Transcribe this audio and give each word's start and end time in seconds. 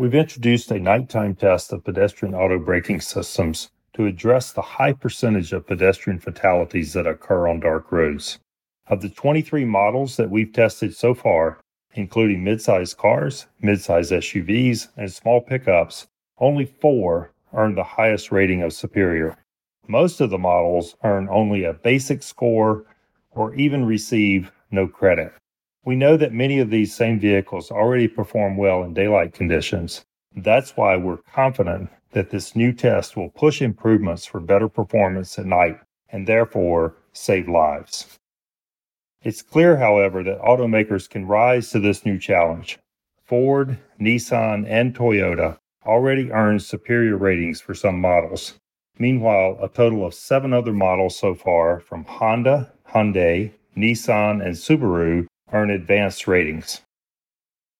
we've 0.00 0.14
introduced 0.14 0.70
a 0.70 0.80
nighttime 0.80 1.34
test 1.34 1.74
of 1.74 1.84
pedestrian 1.84 2.34
auto 2.34 2.58
braking 2.58 3.02
systems 3.02 3.68
to 3.92 4.06
address 4.06 4.50
the 4.50 4.62
high 4.62 4.94
percentage 4.94 5.52
of 5.52 5.66
pedestrian 5.66 6.18
fatalities 6.18 6.94
that 6.94 7.06
occur 7.06 7.46
on 7.46 7.60
dark 7.60 7.92
roads. 7.92 8.38
Of 8.86 9.02
the 9.02 9.10
23 9.10 9.66
models 9.66 10.16
that 10.16 10.30
we've 10.30 10.54
tested 10.54 10.96
so 10.96 11.12
far, 11.12 11.58
including 11.92 12.42
midsize 12.42 12.96
cars, 12.96 13.44
midsize 13.62 14.10
SUVs, 14.10 14.88
and 14.96 15.12
small 15.12 15.42
pickups, 15.42 16.06
only 16.38 16.64
four 16.64 17.32
earned 17.52 17.76
the 17.76 17.84
highest 17.84 18.32
rating 18.32 18.62
of 18.62 18.72
superior. 18.72 19.36
Most 19.86 20.22
of 20.22 20.30
the 20.30 20.38
models 20.38 20.96
earn 21.04 21.28
only 21.30 21.64
a 21.64 21.74
basic 21.74 22.22
score 22.22 22.86
or 23.32 23.54
even 23.54 23.84
receive 23.84 24.50
no 24.70 24.88
credit. 24.88 25.34
We 25.84 25.96
know 25.96 26.16
that 26.18 26.32
many 26.32 26.58
of 26.58 26.70
these 26.70 26.94
same 26.94 27.18
vehicles 27.18 27.70
already 27.70 28.06
perform 28.06 28.58
well 28.58 28.82
in 28.82 28.92
daylight 28.92 29.32
conditions. 29.32 30.04
That's 30.36 30.76
why 30.76 30.96
we're 30.96 31.16
confident 31.16 31.90
that 32.12 32.30
this 32.30 32.54
new 32.54 32.72
test 32.72 33.16
will 33.16 33.30
push 33.30 33.62
improvements 33.62 34.26
for 34.26 34.40
better 34.40 34.68
performance 34.68 35.38
at 35.38 35.46
night 35.46 35.78
and 36.10 36.26
therefore 36.26 36.96
save 37.12 37.48
lives. 37.48 38.18
It's 39.22 39.42
clear, 39.42 39.76
however, 39.76 40.22
that 40.24 40.40
automakers 40.40 41.08
can 41.08 41.26
rise 41.26 41.70
to 41.70 41.80
this 41.80 42.04
new 42.04 42.18
challenge. 42.18 42.78
Ford, 43.24 43.78
Nissan, 44.00 44.66
and 44.68 44.94
Toyota 44.94 45.58
already 45.86 46.30
earned 46.30 46.62
superior 46.62 47.16
ratings 47.16 47.60
for 47.60 47.74
some 47.74 48.00
models. 48.00 48.54
Meanwhile, 48.98 49.58
a 49.62 49.68
total 49.68 50.04
of 50.04 50.14
seven 50.14 50.52
other 50.52 50.72
models 50.72 51.18
so 51.18 51.34
far 51.34 51.80
from 51.80 52.04
Honda, 52.04 52.72
Hyundai, 52.88 53.52
Nissan, 53.76 54.44
and 54.44 54.56
Subaru 54.56 55.26
earn 55.52 55.70
advanced 55.70 56.26
ratings. 56.26 56.82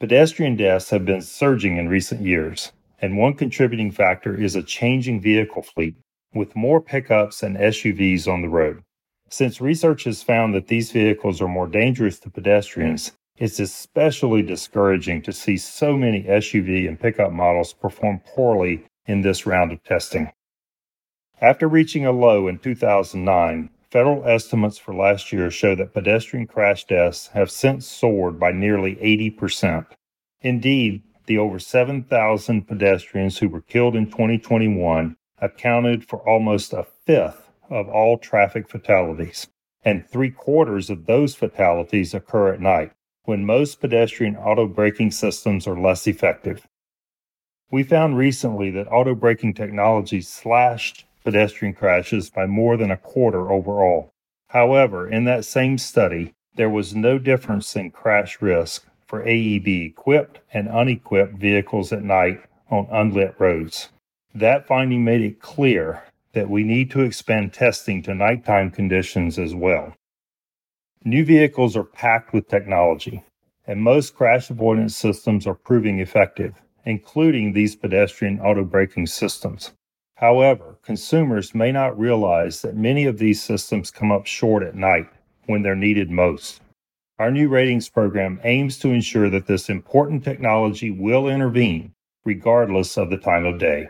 Pedestrian 0.00 0.56
deaths 0.56 0.90
have 0.90 1.04
been 1.04 1.22
surging 1.22 1.76
in 1.76 1.88
recent 1.88 2.20
years, 2.20 2.72
and 3.00 3.16
one 3.16 3.34
contributing 3.34 3.90
factor 3.90 4.34
is 4.38 4.56
a 4.56 4.62
changing 4.62 5.20
vehicle 5.20 5.62
fleet, 5.62 5.94
with 6.34 6.56
more 6.56 6.80
pickups 6.80 7.42
and 7.42 7.56
SUVs 7.56 8.26
on 8.26 8.42
the 8.42 8.48
road. 8.48 8.82
Since 9.30 9.60
research 9.60 10.04
has 10.04 10.22
found 10.22 10.54
that 10.54 10.68
these 10.68 10.92
vehicles 10.92 11.40
are 11.40 11.48
more 11.48 11.66
dangerous 11.66 12.18
to 12.20 12.30
pedestrians, 12.30 13.12
it's 13.36 13.58
especially 13.58 14.42
discouraging 14.42 15.22
to 15.22 15.32
see 15.32 15.56
so 15.56 15.96
many 15.96 16.22
SUV 16.24 16.86
and 16.86 17.00
pickup 17.00 17.32
models 17.32 17.72
perform 17.72 18.20
poorly 18.34 18.84
in 19.06 19.22
this 19.22 19.46
round 19.46 19.72
of 19.72 19.82
testing. 19.82 20.30
After 21.40 21.66
reaching 21.66 22.06
a 22.06 22.12
low 22.12 22.46
in 22.46 22.58
2009, 22.58 23.70
federal 23.94 24.26
estimates 24.26 24.76
for 24.76 24.92
last 24.92 25.32
year 25.32 25.48
show 25.52 25.76
that 25.76 25.94
pedestrian 25.94 26.48
crash 26.48 26.84
deaths 26.84 27.28
have 27.28 27.48
since 27.48 27.86
soared 27.86 28.40
by 28.40 28.50
nearly 28.50 28.96
80%. 28.96 29.86
Indeed, 30.40 31.04
the 31.26 31.38
over 31.38 31.60
7,000 31.60 32.66
pedestrians 32.66 33.38
who 33.38 33.48
were 33.48 33.60
killed 33.60 33.94
in 33.94 34.06
2021 34.06 35.16
accounted 35.38 36.04
for 36.04 36.28
almost 36.28 36.72
a 36.72 36.84
fifth 37.06 37.52
of 37.70 37.88
all 37.88 38.18
traffic 38.18 38.68
fatalities, 38.68 39.46
and 39.84 40.04
three 40.04 40.30
quarters 40.30 40.90
of 40.90 41.06
those 41.06 41.36
fatalities 41.36 42.14
occur 42.14 42.52
at 42.52 42.60
night, 42.60 42.90
when 43.26 43.46
most 43.46 43.80
pedestrian 43.80 44.34
auto 44.34 44.66
braking 44.66 45.12
systems 45.12 45.68
are 45.68 45.78
less 45.78 46.08
effective. 46.08 46.66
We 47.70 47.84
found 47.84 48.18
recently 48.18 48.72
that 48.72 48.90
auto 48.90 49.14
braking 49.14 49.54
technology 49.54 50.20
slashed 50.20 51.06
pedestrian 51.24 51.74
crashes 51.74 52.30
by 52.30 52.46
more 52.46 52.76
than 52.76 52.90
a 52.90 52.96
quarter 52.96 53.50
overall. 53.50 54.10
However, 54.48 55.08
in 55.08 55.24
that 55.24 55.44
same 55.44 55.78
study, 55.78 56.34
there 56.54 56.70
was 56.70 56.94
no 56.94 57.18
difference 57.18 57.74
in 57.74 57.90
crash 57.90 58.40
risk 58.40 58.86
for 59.06 59.24
AEB 59.24 59.86
equipped 59.86 60.40
and 60.52 60.68
unequipped 60.68 61.34
vehicles 61.34 61.92
at 61.92 62.02
night 62.02 62.40
on 62.70 62.86
unlit 62.90 63.34
roads. 63.38 63.88
That 64.34 64.66
finding 64.66 65.04
made 65.04 65.22
it 65.22 65.40
clear 65.40 66.04
that 66.32 66.50
we 66.50 66.64
need 66.64 66.90
to 66.90 67.00
expand 67.00 67.52
testing 67.52 68.02
to 68.02 68.14
nighttime 68.14 68.70
conditions 68.70 69.38
as 69.38 69.54
well. 69.54 69.94
New 71.04 71.24
vehicles 71.24 71.76
are 71.76 71.84
packed 71.84 72.32
with 72.32 72.48
technology, 72.48 73.22
and 73.66 73.80
most 73.80 74.14
crash 74.14 74.50
avoidance 74.50 74.96
systems 74.96 75.46
are 75.46 75.54
proving 75.54 76.00
effective, 76.00 76.60
including 76.84 77.52
these 77.52 77.76
pedestrian 77.76 78.40
auto 78.40 78.64
braking 78.64 79.06
systems. 79.06 79.72
However, 80.16 80.78
consumers 80.82 81.54
may 81.54 81.72
not 81.72 81.98
realize 81.98 82.62
that 82.62 82.76
many 82.76 83.04
of 83.04 83.18
these 83.18 83.42
systems 83.42 83.90
come 83.90 84.12
up 84.12 84.26
short 84.26 84.62
at 84.62 84.74
night 84.74 85.08
when 85.46 85.62
they're 85.62 85.74
needed 85.74 86.10
most. 86.10 86.60
Our 87.18 87.30
new 87.30 87.48
ratings 87.48 87.88
program 87.88 88.40
aims 88.44 88.78
to 88.78 88.90
ensure 88.90 89.28
that 89.30 89.46
this 89.46 89.68
important 89.68 90.24
technology 90.24 90.90
will 90.90 91.28
intervene 91.28 91.94
regardless 92.24 92.96
of 92.96 93.10
the 93.10 93.18
time 93.18 93.44
of 93.44 93.58
day. 93.58 93.88